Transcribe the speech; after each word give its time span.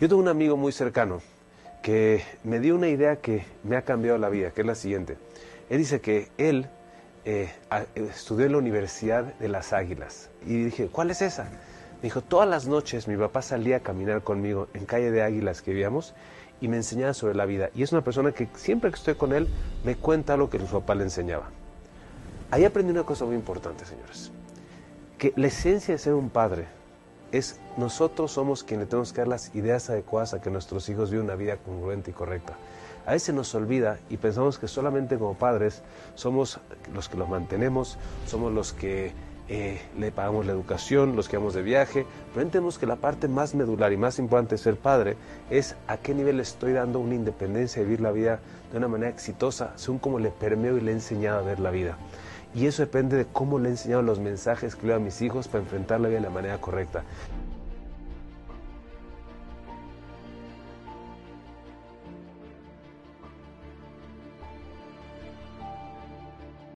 Yo 0.00 0.08
tengo 0.08 0.22
un 0.22 0.28
amigo 0.28 0.56
muy 0.56 0.70
cercano 0.70 1.20
que 1.82 2.22
me 2.44 2.60
dio 2.60 2.76
una 2.76 2.86
idea 2.86 3.16
que 3.16 3.44
me 3.64 3.76
ha 3.76 3.82
cambiado 3.82 4.16
la 4.16 4.28
vida, 4.28 4.52
que 4.52 4.60
es 4.60 4.66
la 4.66 4.76
siguiente. 4.76 5.16
Él 5.70 5.78
dice 5.78 6.00
que 6.00 6.28
él 6.38 6.68
eh, 7.24 7.50
estudió 7.96 8.46
en 8.46 8.52
la 8.52 8.58
Universidad 8.58 9.24
de 9.24 9.48
las 9.48 9.72
Águilas. 9.72 10.30
Y 10.46 10.62
dije, 10.62 10.86
¿cuál 10.86 11.10
es 11.10 11.20
esa? 11.20 11.44
Me 11.96 12.02
dijo, 12.02 12.20
todas 12.20 12.48
las 12.48 12.68
noches 12.68 13.08
mi 13.08 13.16
papá 13.16 13.42
salía 13.42 13.78
a 13.78 13.80
caminar 13.80 14.22
conmigo 14.22 14.68
en 14.72 14.86
calle 14.86 15.10
de 15.10 15.20
Águilas 15.20 15.62
que 15.62 15.72
vivíamos 15.72 16.14
y 16.60 16.68
me 16.68 16.76
enseñaba 16.76 17.12
sobre 17.12 17.34
la 17.34 17.44
vida. 17.44 17.70
Y 17.74 17.82
es 17.82 17.90
una 17.90 18.04
persona 18.04 18.30
que 18.30 18.46
siempre 18.54 18.90
que 18.90 18.96
estoy 18.98 19.16
con 19.16 19.32
él 19.32 19.48
me 19.84 19.96
cuenta 19.96 20.36
lo 20.36 20.48
que 20.48 20.60
su 20.60 20.66
papá 20.66 20.94
le 20.94 21.02
enseñaba. 21.02 21.50
Ahí 22.52 22.64
aprendí 22.64 22.92
una 22.92 23.02
cosa 23.02 23.24
muy 23.24 23.34
importante, 23.34 23.84
señores. 23.84 24.30
Que 25.18 25.32
la 25.34 25.48
esencia 25.48 25.94
de 25.94 25.98
ser 25.98 26.14
un 26.14 26.30
padre 26.30 26.77
es 27.32 27.60
nosotros 27.76 28.32
somos 28.32 28.64
quienes 28.64 28.88
tenemos 28.88 29.12
que 29.12 29.20
dar 29.20 29.28
las 29.28 29.54
ideas 29.54 29.90
adecuadas 29.90 30.34
a 30.34 30.40
que 30.40 30.50
nuestros 30.50 30.88
hijos 30.88 31.10
vivan 31.10 31.26
una 31.26 31.34
vida 31.36 31.56
congruente 31.56 32.10
y 32.10 32.14
correcta. 32.14 32.56
A 33.06 33.12
veces 33.12 33.34
nos 33.34 33.54
olvida 33.54 33.98
y 34.10 34.18
pensamos 34.18 34.58
que 34.58 34.68
solamente 34.68 35.16
como 35.16 35.34
padres 35.34 35.82
somos 36.14 36.60
los 36.92 37.08
que 37.08 37.16
los 37.16 37.28
mantenemos, 37.28 37.96
somos 38.26 38.52
los 38.52 38.72
que 38.72 39.12
eh, 39.48 39.80
le 39.98 40.12
pagamos 40.12 40.44
la 40.44 40.52
educación, 40.52 41.16
los 41.16 41.26
que 41.26 41.38
vamos 41.38 41.54
de 41.54 41.62
viaje, 41.62 42.04
pero 42.34 42.42
entendemos 42.42 42.76
que 42.76 42.84
la 42.84 42.96
parte 42.96 43.28
más 43.28 43.54
medular 43.54 43.94
y 43.94 43.96
más 43.96 44.18
importante 44.18 44.56
de 44.56 44.58
ser 44.58 44.76
padre 44.76 45.16
es 45.48 45.74
a 45.86 45.96
qué 45.96 46.14
nivel 46.14 46.38
estoy 46.40 46.72
dando 46.72 47.00
una 47.00 47.14
independencia 47.14 47.80
de 47.80 47.86
vivir 47.86 48.02
la 48.02 48.12
vida 48.12 48.40
de 48.70 48.76
una 48.76 48.88
manera 48.88 49.10
exitosa, 49.10 49.72
según 49.76 50.00
cómo 50.00 50.18
le 50.18 50.30
permeo 50.30 50.76
y 50.76 50.82
le 50.82 50.90
he 50.90 50.94
enseñado 50.94 51.38
a 51.38 51.42
ver 51.42 51.60
la 51.60 51.70
vida. 51.70 51.96
Y 52.54 52.66
eso 52.66 52.82
depende 52.82 53.16
de 53.16 53.26
cómo 53.26 53.58
le 53.58 53.68
he 53.68 53.72
enseñado 53.72 54.02
los 54.02 54.20
mensajes 54.20 54.74
que 54.74 54.86
le 54.86 54.94
a 54.94 54.98
mis 54.98 55.20
hijos 55.22 55.48
para 55.48 55.62
enfrentar 55.62 56.00
la 56.00 56.08
vida 56.08 56.18
de 56.18 56.24
la 56.24 56.30
manera 56.30 56.58
correcta. 56.58 57.02